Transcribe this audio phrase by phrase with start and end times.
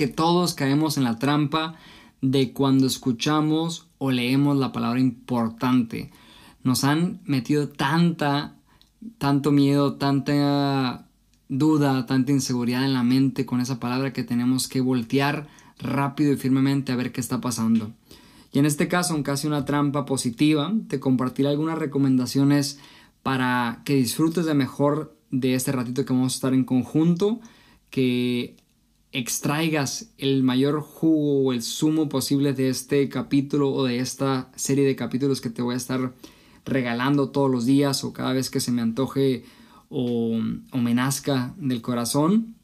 [0.00, 1.74] que todos caemos en la trampa
[2.22, 6.10] de cuando escuchamos o leemos la palabra importante.
[6.64, 8.56] Nos han metido tanta,
[9.18, 11.06] tanto miedo, tanta
[11.50, 16.38] duda, tanta inseguridad en la mente con esa palabra que tenemos que voltear rápido y
[16.38, 17.92] firmemente a ver qué está pasando.
[18.54, 22.78] Y en este caso, en casi una trampa positiva, te compartiré algunas recomendaciones
[23.22, 27.40] para que disfrutes de mejor de este ratito que vamos a estar en conjunto,
[27.90, 28.56] que
[29.12, 34.84] extraigas el mayor jugo o el sumo posible de este capítulo o de esta serie
[34.84, 36.14] de capítulos que te voy a estar
[36.64, 39.44] regalando todos los días o cada vez que se me antoje
[39.88, 40.38] o,
[40.70, 42.54] o me nazca del corazón.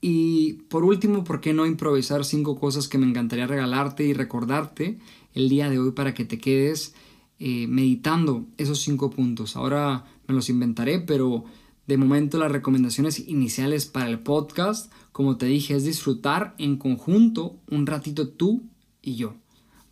[0.00, 4.98] Y por último, ¿por qué no improvisar cinco cosas que me encantaría regalarte y recordarte
[5.32, 6.94] el día de hoy para que te quedes
[7.38, 9.56] eh, meditando esos cinco puntos?
[9.56, 11.46] Ahora me los inventaré, pero
[11.86, 17.58] de momento las recomendaciones iniciales para el podcast, como te dije, es disfrutar en conjunto
[17.70, 18.64] un ratito tú
[19.02, 19.34] y yo.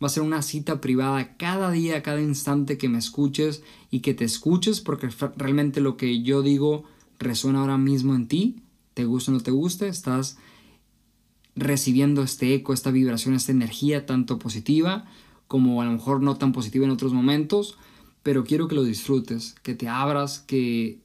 [0.01, 4.13] Va a ser una cita privada cada día, cada instante que me escuches y que
[4.13, 6.83] te escuches porque realmente lo que yo digo
[7.19, 10.37] resuena ahora mismo en ti te gusta o no te guste, estás
[11.55, 15.05] recibiendo este eco, esta vibración, esta energía tanto positiva
[15.47, 17.77] como a lo mejor no tan positiva en otros momentos,
[18.23, 21.02] pero quiero que lo disfrutes, que te abras, que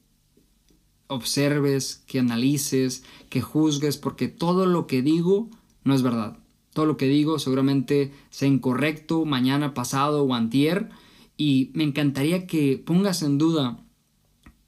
[1.08, 5.50] observes, que analices, que juzgues, porque todo lo que digo
[5.84, 6.38] no es verdad.
[6.72, 10.90] Todo lo que digo seguramente sea incorrecto mañana, pasado o antier,
[11.36, 13.84] y me encantaría que pongas en duda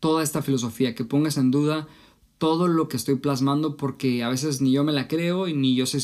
[0.01, 1.87] toda esta filosofía, que pongas en duda
[2.39, 5.77] todo lo que estoy plasmando porque a veces ni yo me la creo y ni
[5.77, 6.01] yo sé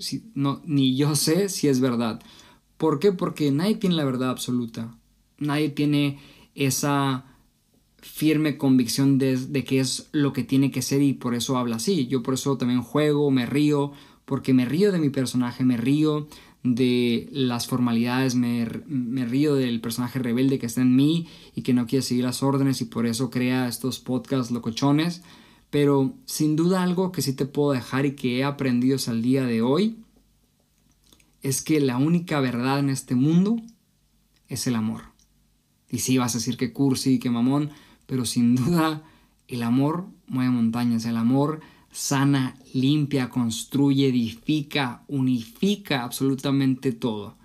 [0.00, 2.22] si, no, ni yo sé si es verdad.
[2.76, 3.10] ¿Por qué?
[3.10, 4.96] Porque nadie tiene la verdad absoluta.
[5.38, 6.20] Nadie tiene
[6.54, 7.29] esa
[8.02, 12.06] firme convicción de, que es lo que tiene que ser y por eso habla así.
[12.06, 13.92] Yo por eso también juego, me río,
[14.24, 16.28] porque me río de mi personaje, me río
[16.62, 21.86] de las formalidades, me, río del personaje rebelde que está en mí y que no
[21.86, 25.22] quiere seguir las órdenes y por eso crea estos podcasts locochones.
[25.70, 29.22] Pero sin duda algo que sí te puedo dejar y que he aprendido hasta el
[29.22, 29.98] día de hoy
[31.42, 33.56] es que la única verdad en este mundo
[34.48, 35.02] es el amor.
[35.88, 37.70] Y sí vas a decir que cursi, que mamón,
[38.10, 39.04] pero sin duda
[39.46, 41.60] el amor mueve montañas, el amor
[41.92, 47.36] sana, limpia, construye, edifica, unifica absolutamente todo.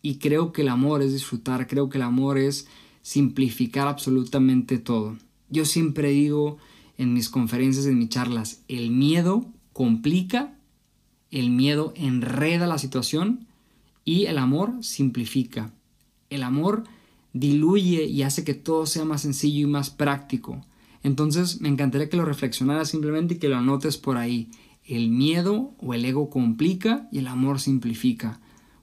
[0.00, 2.66] Y creo que el amor es disfrutar, creo que el amor es
[3.02, 5.18] simplificar absolutamente todo.
[5.50, 6.56] Yo siempre digo
[6.96, 9.44] en mis conferencias, en mis charlas, el miedo
[9.74, 10.54] complica,
[11.30, 13.46] el miedo enreda la situación
[14.06, 15.74] y el amor simplifica.
[16.30, 16.84] El amor
[17.32, 20.64] diluye y hace que todo sea más sencillo y más práctico.
[21.02, 24.50] Entonces me encantaría que lo reflexionaras simplemente y que lo anotes por ahí.
[24.84, 28.40] El miedo o el ego complica y el amor simplifica.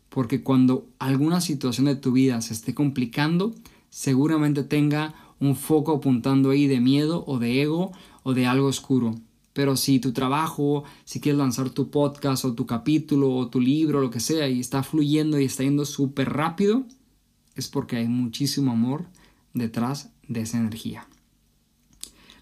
[0.09, 3.53] Porque cuando alguna situación de tu vida se esté complicando,
[3.89, 7.91] seguramente tenga un foco apuntando ahí de miedo o de ego
[8.23, 9.15] o de algo oscuro.
[9.53, 14.01] Pero si tu trabajo, si quieres lanzar tu podcast o tu capítulo o tu libro,
[14.01, 16.85] lo que sea, y está fluyendo y está yendo súper rápido,
[17.57, 19.05] es porque hay muchísimo amor
[19.53, 21.07] detrás de esa energía.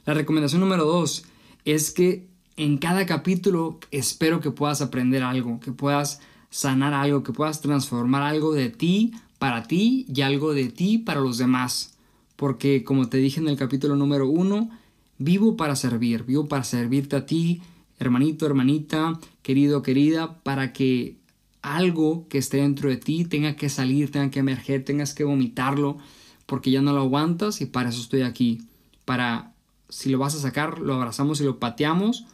[0.06, 1.26] La recomendación número dos
[1.64, 2.28] es que
[2.58, 6.22] en cada capítulo espero que puedas aprender algo, que puedas
[6.52, 11.22] sanar algo, que puedas transformar algo de ti para ti y algo de ti para
[11.22, 11.96] los demás
[12.36, 14.70] porque como te dije en el capítulo número uno,
[15.18, 17.62] vivo para servir, vivo para servirte a ti,
[18.00, 21.18] hermanito, hermanita, querido, querida, para que
[21.66, 25.98] algo que esté dentro de ti tenga que salir, tenga que emerger, tengas que vomitarlo,
[26.46, 28.62] porque ya no lo aguantas y para eso estoy aquí,
[29.04, 29.54] para
[29.90, 32.26] si lo vas a sacar, lo abrazamos y lo pateamos,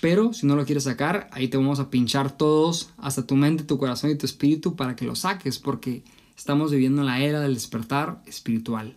[0.00, 3.62] pero si no lo quieres sacar, ahí te vamos a pinchar todos, hasta tu mente,
[3.62, 6.02] tu corazón y tu espíritu para que lo saques, porque
[6.36, 8.96] estamos viviendo la era del despertar espiritual.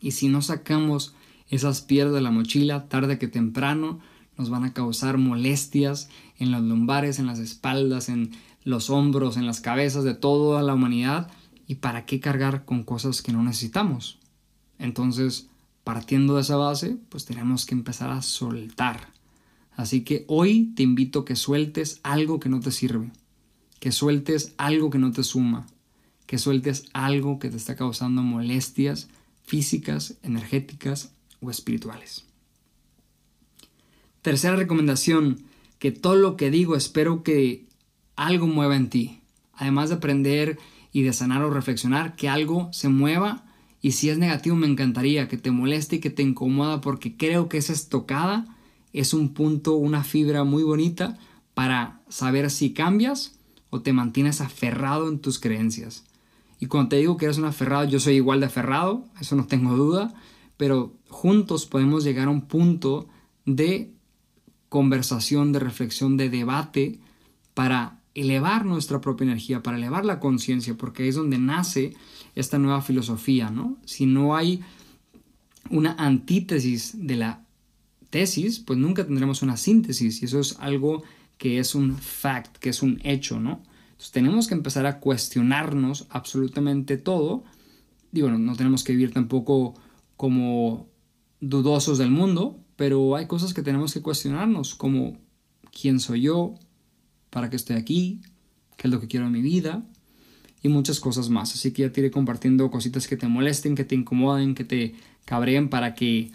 [0.00, 1.14] Y si no sacamos
[1.48, 4.00] esas piedras de la mochila, tarde que temprano,
[4.36, 6.08] nos van a causar molestias
[6.38, 8.32] en los lumbares, en las espaldas, en
[8.64, 11.30] los hombros, en las cabezas de toda la humanidad.
[11.66, 14.18] ¿Y para qué cargar con cosas que no necesitamos?
[14.78, 15.48] Entonces,
[15.84, 19.12] partiendo de esa base, pues tenemos que empezar a soltar.
[19.76, 23.10] Así que hoy te invito a que sueltes algo que no te sirve,
[23.80, 25.66] que sueltes algo que no te suma,
[26.26, 29.08] que sueltes algo que te está causando molestias
[29.42, 32.24] físicas, energéticas o espirituales.
[34.20, 35.42] Tercera recomendación,
[35.78, 37.66] que todo lo que digo espero que
[38.16, 39.20] algo mueva en ti.
[39.54, 40.58] Además de aprender
[40.92, 43.44] y de sanar o reflexionar, que algo se mueva
[43.80, 47.48] y si es negativo me encantaría que te moleste y que te incomoda porque creo
[47.48, 48.46] que esa estocada
[48.92, 51.18] es un punto, una fibra muy bonita
[51.54, 53.38] para saber si cambias
[53.70, 56.04] o te mantienes aferrado en tus creencias.
[56.60, 59.46] Y cuando te digo que eres un aferrado, yo soy igual de aferrado, eso no
[59.46, 60.14] tengo duda,
[60.56, 63.08] pero juntos podemos llegar a un punto
[63.46, 63.90] de
[64.68, 67.00] conversación, de reflexión, de debate
[67.54, 71.94] para elevar nuestra propia energía, para elevar la conciencia, porque es donde nace
[72.34, 73.78] esta nueva filosofía, ¿no?
[73.84, 74.62] Si no hay
[75.70, 77.44] una antítesis de la
[78.10, 81.02] tesis, pues nunca tendremos una síntesis y eso es algo
[81.38, 83.62] que es un fact, que es un hecho, ¿no?
[83.92, 87.44] Entonces tenemos que empezar a cuestionarnos absolutamente todo.
[88.10, 89.74] Digo, no, tenemos que vivir tampoco
[90.16, 90.88] como
[91.40, 95.18] dudosos del mundo, pero hay cosas que tenemos que cuestionarnos, como
[95.72, 96.54] quién soy yo,
[97.32, 98.20] para qué estoy aquí,
[98.76, 99.82] qué es lo que quiero en mi vida
[100.62, 101.54] y muchas cosas más.
[101.54, 104.94] Así que ya te iré compartiendo cositas que te molesten, que te incomoden, que te
[105.24, 106.30] cabreen para que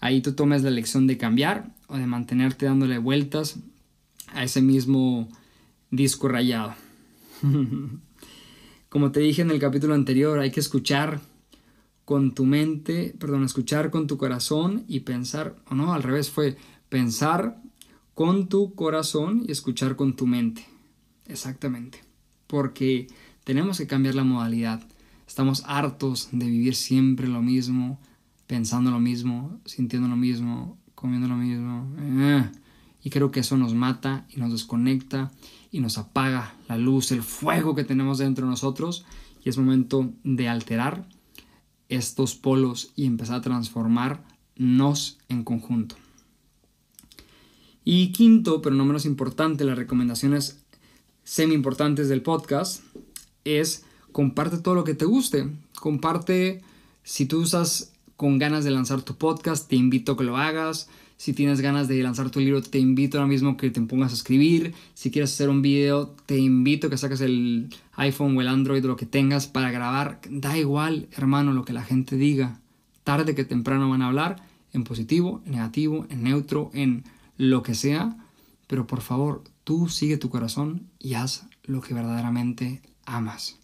[0.00, 3.56] ahí tú tomes la lección de cambiar o de mantenerte dándole vueltas
[4.34, 5.26] a ese mismo
[5.90, 6.74] disco rayado.
[8.90, 11.20] Como te dije en el capítulo anterior, hay que escuchar
[12.04, 16.58] con tu mente, perdón, escuchar con tu corazón y pensar, o no, al revés fue
[16.90, 17.58] pensar
[18.14, 20.66] con tu corazón y escuchar con tu mente.
[21.26, 22.02] Exactamente.
[22.46, 23.06] Porque
[23.44, 24.82] tenemos que cambiar la modalidad.
[25.26, 28.00] Estamos hartos de vivir siempre lo mismo,
[28.46, 31.90] pensando lo mismo, sintiendo lo mismo, comiendo lo mismo.
[31.98, 32.50] Eh,
[33.02, 35.32] y creo que eso nos mata y nos desconecta
[35.70, 39.06] y nos apaga la luz, el fuego que tenemos dentro de nosotros.
[39.44, 41.08] Y es momento de alterar
[41.88, 45.96] estos polos y empezar a transformarnos en conjunto.
[47.84, 50.58] Y quinto, pero no menos importante, las recomendaciones
[51.24, 52.82] semi importantes del podcast
[53.44, 55.48] es comparte todo lo que te guste.
[55.80, 56.60] Comparte
[57.02, 60.88] si tú usas con ganas de lanzar tu podcast, te invito a que lo hagas.
[61.16, 64.14] Si tienes ganas de lanzar tu libro, te invito ahora mismo que te pongas a
[64.14, 64.74] escribir.
[64.94, 68.84] Si quieres hacer un video, te invito a que saques el iPhone o el Android
[68.84, 70.20] o lo que tengas para grabar.
[70.30, 72.60] Da igual, hermano, lo que la gente diga.
[73.04, 74.42] Tarde que temprano van a hablar
[74.72, 77.04] en positivo, en negativo, en neutro, en
[77.36, 78.16] lo que sea.
[78.66, 83.58] Pero por favor, tú sigue tu corazón y haz lo que verdaderamente amas.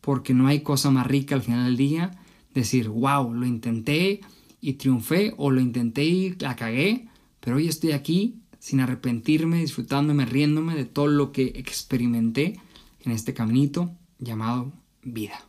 [0.00, 2.18] Porque no hay cosa más rica al final del día
[2.54, 4.20] decir, wow, lo intenté
[4.60, 7.08] y triunfé o lo intenté y la cagué,
[7.40, 12.60] pero hoy estoy aquí sin arrepentirme, disfrutándome, riéndome de todo lo que experimenté
[13.04, 14.72] en este caminito llamado
[15.02, 15.44] vida.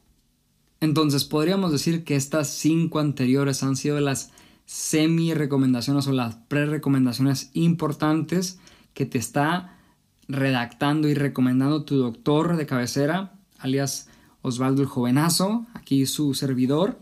[0.80, 4.32] Entonces podríamos decir que estas cinco anteriores han sido las
[4.70, 8.60] semi recomendaciones o las pre recomendaciones importantes
[8.94, 9.80] que te está
[10.28, 14.10] redactando y recomendando tu doctor de cabecera, alias
[14.44, 17.00] Osvaldo el Jovenazo, aquí su servidor.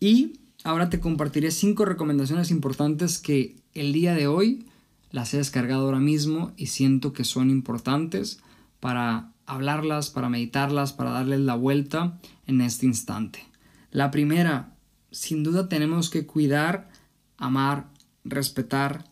[0.00, 4.66] Y ahora te compartiré cinco recomendaciones importantes que el día de hoy
[5.12, 8.40] las he descargado ahora mismo y siento que son importantes
[8.80, 12.18] para hablarlas, para meditarlas, para darles la vuelta
[12.48, 13.46] en este instante.
[13.92, 14.74] La primera,
[15.12, 16.90] sin duda tenemos que cuidar,
[17.36, 17.90] amar,
[18.24, 19.04] respetar,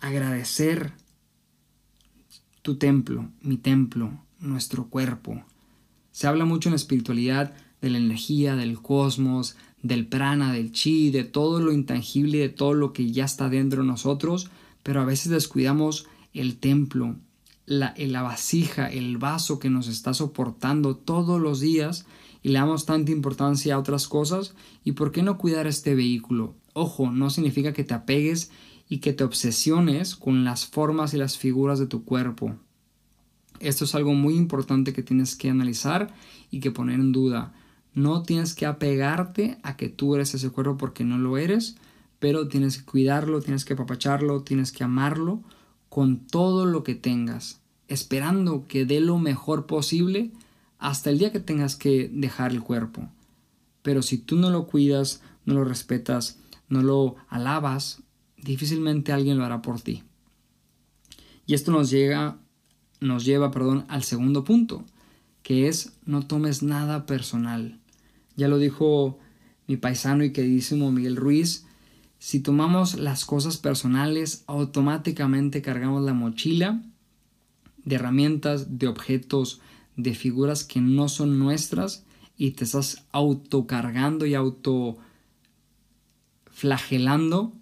[0.00, 0.92] agradecer
[2.62, 5.44] tu templo, mi templo, nuestro cuerpo,
[6.12, 11.10] se habla mucho en la espiritualidad de la energía, del cosmos, del prana, del chi,
[11.10, 14.50] de todo lo intangible, de todo lo que ya está dentro de nosotros,
[14.82, 17.16] pero a veces descuidamos el templo,
[17.64, 22.06] la, la vasija, el vaso que nos está soportando todos los días
[22.42, 24.54] y le damos tanta importancia a otras cosas.
[24.84, 26.54] ¿Y por qué no cuidar este vehículo?
[26.72, 28.50] Ojo, no significa que te apegues
[28.88, 32.56] y que te obsesiones con las formas y las figuras de tu cuerpo.
[33.60, 36.12] Esto es algo muy importante que tienes que analizar
[36.50, 37.52] y que poner en duda.
[37.94, 41.76] No tienes que apegarte a que tú eres ese cuerpo porque no lo eres,
[42.18, 45.42] pero tienes que cuidarlo, tienes que apapacharlo, tienes que amarlo
[45.88, 50.30] con todo lo que tengas, esperando que dé lo mejor posible
[50.78, 53.08] hasta el día que tengas que dejar el cuerpo.
[53.82, 56.39] Pero si tú no lo cuidas, no lo respetas,
[56.70, 58.02] no lo alabas,
[58.38, 60.02] difícilmente alguien lo hará por ti.
[61.46, 62.38] Y esto nos llega
[63.00, 64.84] nos lleva, perdón, al segundo punto,
[65.42, 67.78] que es no tomes nada personal.
[68.36, 69.18] Ya lo dijo
[69.66, 71.66] mi paisano y queridísimo Miguel Ruiz,
[72.18, 76.82] si tomamos las cosas personales, automáticamente cargamos la mochila
[77.84, 79.60] de herramientas, de objetos,
[79.96, 82.04] de figuras que no son nuestras
[82.36, 84.98] y te estás autocargando y auto
[86.60, 87.54] flagelando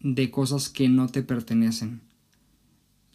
[0.00, 2.02] de cosas que no te pertenecen.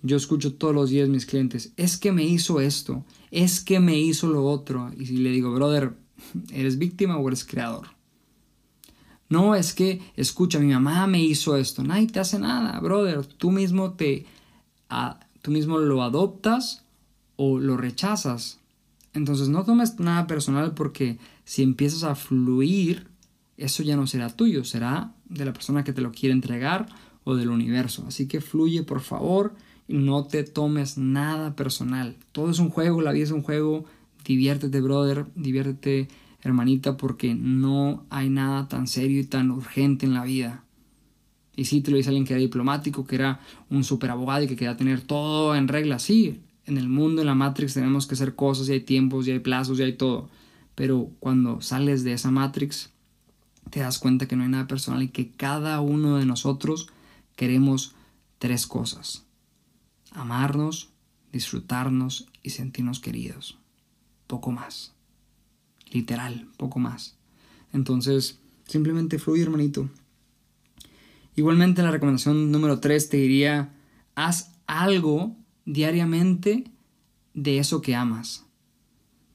[0.02, 4.00] Yo escucho todos los días mis clientes, es que me hizo esto, es que me
[4.00, 4.92] hizo lo otro.
[4.98, 5.94] Y si le digo, brother,
[6.52, 7.90] ¿eres víctima o eres creador?
[9.30, 11.84] No, es que, escucha, mi mamá me hizo esto.
[11.84, 13.24] Nadie te hace nada, brother.
[13.24, 14.26] Tú mismo te
[15.44, 16.86] tú mismo lo adoptas
[17.36, 18.58] o lo rechazas.
[19.14, 23.09] Entonces no tomes nada personal porque si empiezas a fluir,
[23.60, 26.88] eso ya no será tuyo, será de la persona que te lo quiere entregar
[27.24, 28.06] o del universo.
[28.08, 29.54] Así que fluye, por favor,
[29.88, 32.16] y no te tomes nada personal.
[32.32, 33.86] Todo es un juego, la vida es un juego.
[34.26, 36.08] Diviértete, brother, diviértete,
[36.42, 40.64] hermanita, porque no hay nada tan serio y tan urgente en la vida.
[41.56, 44.48] Y sí, te lo dice alguien que era diplomático, que era un super abogado y
[44.48, 46.00] que quería tener todo en regla.
[46.00, 49.32] Sí, en el mundo, en la Matrix, tenemos que hacer cosas y hay tiempos y
[49.32, 50.30] hay plazos y hay todo.
[50.76, 52.92] Pero cuando sales de esa Matrix,
[53.70, 56.90] te das cuenta que no hay nada personal y que cada uno de nosotros
[57.36, 57.96] queremos
[58.38, 59.26] tres cosas.
[60.12, 60.90] Amarnos,
[61.32, 63.58] disfrutarnos y sentirnos queridos.
[64.28, 64.94] Poco más.
[65.92, 67.18] Literal, poco más.
[67.74, 69.90] Entonces, simplemente fluye, hermanito.
[71.36, 73.74] Igualmente, la recomendación número tres te diría,
[74.16, 75.36] haz algo
[75.66, 76.66] diariamente
[77.34, 78.46] de eso que amas.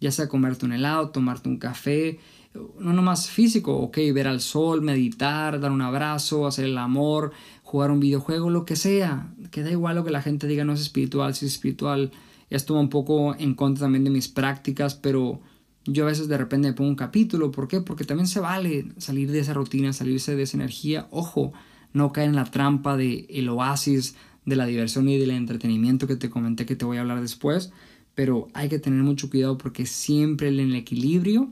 [0.01, 2.21] Ya sea comerte un helado, tomarte un café,
[2.55, 7.33] no nomás físico, ok, ver al sol, meditar, dar un abrazo, hacer el amor,
[7.63, 9.35] jugar un videojuego, lo que sea.
[9.51, 12.13] Que da igual lo que la gente diga, no es espiritual, si es espiritual.
[12.51, 15.41] Esto va un poco en contra también de mis prácticas, pero
[15.85, 17.51] yo a veces de repente me pongo un capítulo.
[17.51, 17.81] ¿Por qué?
[17.81, 21.09] Porque también se vale salir de esa rutina, salirse de esa energía.
[21.11, 21.53] Ojo,
[21.93, 26.17] no caer en la trampa de el oasis de la diversión y del entretenimiento que
[26.17, 27.73] te comenté que te voy a hablar después.
[28.15, 31.51] Pero hay que tener mucho cuidado porque siempre en el equilibrio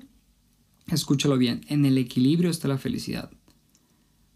[0.88, 3.30] Escúchalo bien, en el equilibrio está la felicidad.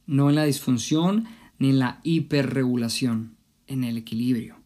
[0.06, 1.26] No en la disfunción
[1.58, 3.36] ni en la hiperregulación,
[3.66, 4.56] en el equilibrio.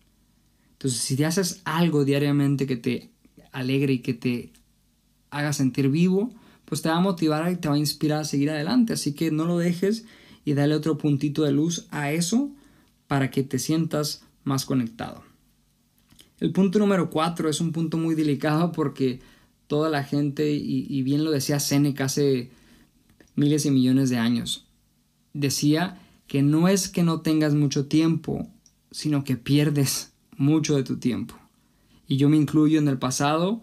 [0.73, 3.11] Entonces, si te haces algo diariamente que te
[3.53, 4.53] alegre y que te
[5.31, 6.33] haga sentir vivo,
[6.65, 8.93] pues te va a motivar y te va a inspirar a seguir adelante.
[8.93, 10.05] Así que no lo dejes
[10.45, 12.51] y dale otro puntito de luz a eso
[13.07, 15.23] para que te sientas más conectado.
[16.39, 19.21] El punto número cuatro es un punto muy delicado porque
[19.71, 22.50] toda la gente, y, bien lo decía Seneca hace
[23.37, 24.67] miles y millones de años,
[25.33, 28.49] decía que no es que no tengas mucho tiempo,
[28.91, 31.37] sino que pierdes mucho de tu tiempo.
[32.09, 33.61] Y yo me incluyo en el pasado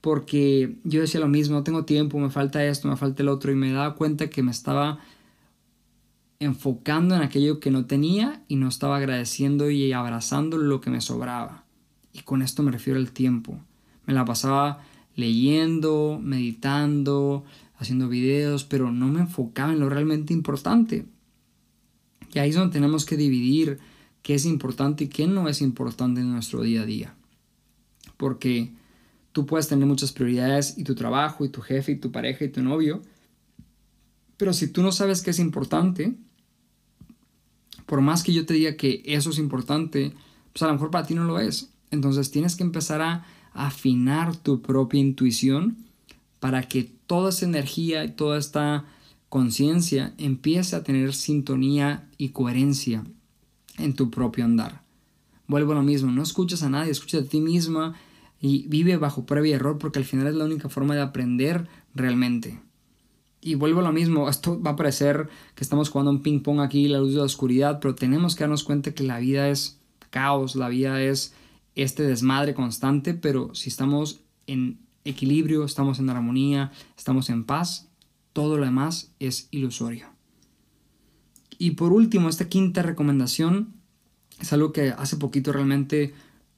[0.00, 3.50] porque yo decía lo mismo, no tengo tiempo, me falta esto, me falta el otro,
[3.50, 5.00] y me daba cuenta que me estaba
[6.38, 11.00] enfocando en aquello que no tenía y no estaba agradeciendo y abrazando lo que me
[11.00, 11.64] sobraba.
[12.12, 13.58] Y con esto me refiero al tiempo.
[14.06, 14.84] Me la pasaba
[15.18, 17.44] leyendo, meditando,
[17.76, 21.06] haciendo videos, pero no me enfocaba en lo realmente importante.
[22.32, 23.80] Y ahí es donde tenemos que dividir
[24.22, 27.16] qué es importante y qué no es importante en nuestro día a día.
[28.16, 28.70] Porque
[29.32, 32.50] tú puedes tener muchas prioridades y tu trabajo y tu jefe y tu pareja y
[32.50, 33.02] tu novio,
[34.36, 36.14] pero si tú no sabes qué es importante,
[37.86, 40.12] por más que yo te diga que eso es importante,
[40.52, 41.70] pues a lo mejor para ti no lo es.
[41.90, 43.26] Entonces tienes que empezar a
[43.58, 45.76] afinar tu propia intuición
[46.38, 48.84] para que toda esa energía y toda esta
[49.28, 53.04] conciencia empiece a tener sintonía y coherencia
[53.76, 54.82] en tu propio andar.
[55.48, 57.94] Vuelvo a lo mismo, no escuchas a nadie, escucha a ti misma
[58.40, 61.66] y vive bajo prueba y error porque al final es la única forma de aprender
[61.94, 62.60] realmente.
[63.40, 66.60] Y vuelvo a lo mismo, esto va a parecer que estamos jugando un ping pong
[66.60, 69.80] aquí, la luz de la oscuridad, pero tenemos que darnos cuenta que la vida es
[70.10, 71.34] caos, la vida es
[71.78, 77.88] este desmadre constante, pero si estamos en equilibrio, estamos en armonía, estamos en paz,
[78.32, 80.08] todo lo demás es ilusorio.
[81.56, 83.74] Y por último, esta quinta recomendación
[84.40, 86.14] es algo que hace poquito realmente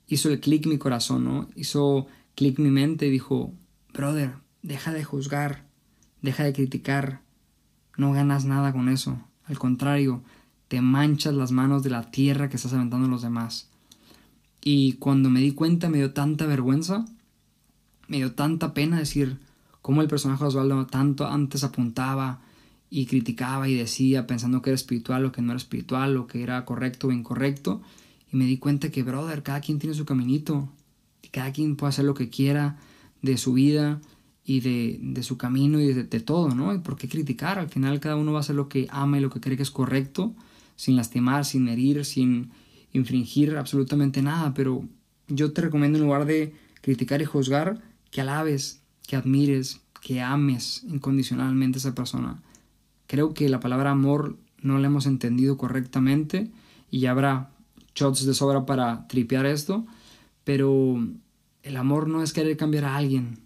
[0.08, 1.48] hizo el clic mi corazón, ¿no?
[1.54, 3.52] Hizo clic mi mente y dijo,
[3.92, 5.66] brother, deja de juzgar,
[6.22, 7.22] deja de criticar,
[7.96, 9.20] no ganas nada con eso.
[9.44, 10.22] Al contrario,
[10.68, 13.69] te manchas las manos de la tierra que estás aventando a los demás.
[14.62, 17.06] Y cuando me di cuenta me dio tanta vergüenza,
[18.08, 19.38] me dio tanta pena decir
[19.82, 22.40] cómo el personaje de Osvaldo tanto antes apuntaba
[22.90, 26.42] y criticaba y decía pensando que era espiritual o que no era espiritual o que
[26.42, 27.80] era correcto o incorrecto.
[28.32, 30.68] Y me di cuenta que, brother, cada quien tiene su caminito.
[31.22, 32.78] Y cada quien puede hacer lo que quiera
[33.22, 34.00] de su vida
[34.44, 36.74] y de, de su camino y de, de, todo, ¿no?
[36.74, 37.58] ¿Y por qué criticar?
[37.58, 39.62] Al final cada uno va a hacer lo que ama y lo que cree que
[39.62, 40.34] es correcto,
[40.76, 42.50] sin lastimar, sin herir, sin
[42.92, 44.84] infringir absolutamente nada, pero
[45.28, 47.80] yo te recomiendo en lugar de criticar y juzgar,
[48.10, 52.42] que alabes, que admires, que ames incondicionalmente a esa persona.
[53.06, 56.50] Creo que la palabra amor no la hemos entendido correctamente
[56.90, 57.50] y habrá
[57.94, 59.86] shots de sobra para tripear esto,
[60.44, 61.06] pero
[61.62, 63.38] el amor no es querer cambiar a alguien,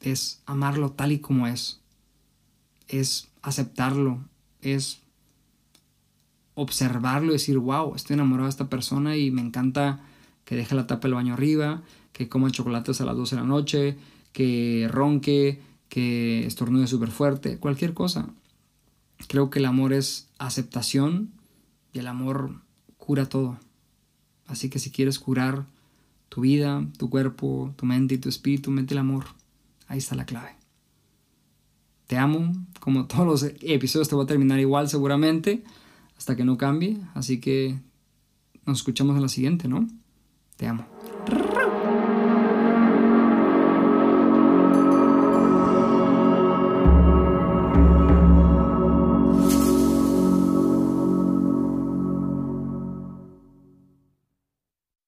[0.00, 1.80] es amarlo tal y como es,
[2.88, 4.24] es aceptarlo,
[4.62, 5.00] es
[6.58, 10.00] observarlo y decir, wow, estoy enamorado de esta persona y me encanta
[10.44, 13.46] que deje la tapa del baño arriba, que coma chocolates a las 12 de la
[13.46, 13.96] noche,
[14.32, 18.28] que ronque, que estornude súper fuerte, cualquier cosa.
[19.28, 21.30] Creo que el amor es aceptación
[21.92, 22.60] y el amor
[22.96, 23.58] cura todo.
[24.46, 25.66] Así que si quieres curar
[26.28, 29.26] tu vida, tu cuerpo, tu mente y tu espíritu, mete el amor.
[29.86, 30.56] Ahí está la clave.
[32.06, 35.62] Te amo, como todos los episodios te voy a terminar igual seguramente,
[36.18, 36.98] hasta que no cambie.
[37.14, 37.78] Así que
[38.66, 39.88] nos escuchamos en la siguiente, ¿no?
[40.56, 40.84] Te amo.